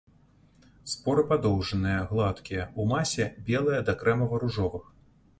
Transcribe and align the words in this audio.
Споры 0.91 1.23
падоўжаныя, 1.31 1.99
гладкія, 2.11 2.63
у 2.83 2.85
масе 2.91 3.27
белыя 3.49 3.83
да 3.91 3.95
крэмава-ружовых. 4.01 4.89